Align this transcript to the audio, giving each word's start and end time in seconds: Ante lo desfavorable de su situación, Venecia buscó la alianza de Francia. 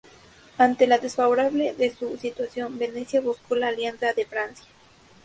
Ante 0.57 0.87
lo 0.87 0.97
desfavorable 0.97 1.73
de 1.75 1.93
su 1.93 2.17
situación, 2.17 2.79
Venecia 2.79 3.21
buscó 3.21 3.53
la 3.55 3.67
alianza 3.67 4.13
de 4.13 4.25
Francia. 4.25 4.65